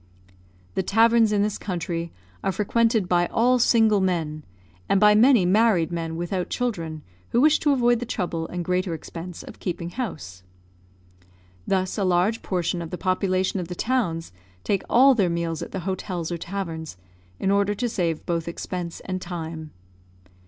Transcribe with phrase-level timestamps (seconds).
[0.73, 2.11] The taverns in this country
[2.43, 4.41] are frequented by all single men,
[4.89, 8.95] and by many married men without children, who wish to avoid the trouble and greater
[8.95, 10.41] expense of keeping house.
[11.67, 14.31] Thus a large portion of the population of the towns
[14.63, 16.97] take all their meals at the hotels or taverns,
[17.39, 19.69] in order to save both expense and time.